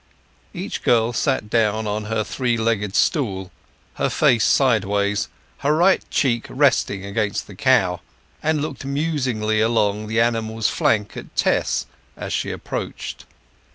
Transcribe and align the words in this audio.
Each 0.51 0.81
girl 0.81 1.13
sat 1.13 1.47
down 1.47 1.85
on 1.85 2.05
her 2.05 2.23
three 2.23 2.57
legged 2.57 2.95
stool, 2.95 3.51
her 4.01 4.09
face 4.09 4.43
sideways, 4.43 5.29
her 5.59 5.75
right 5.77 6.03
cheek 6.09 6.47
resting 6.49 7.05
against 7.05 7.45
the 7.45 7.53
cow, 7.53 8.01
and 8.41 8.63
looked 8.63 8.83
musingly 8.83 9.61
along 9.61 10.07
the 10.07 10.19
animal's 10.19 10.69
flank 10.69 11.15
at 11.15 11.35
Tess 11.35 11.85
as 12.17 12.33
she 12.33 12.49
approached. 12.49 13.27